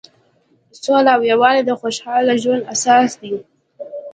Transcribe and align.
سوله 0.81 1.11
او 1.15 1.21
یووالی 1.31 1.61
د 1.65 1.71
خوشحاله 1.81 2.33
ژوند 2.43 2.67
اساس 2.73 3.11
دی. 3.21 3.33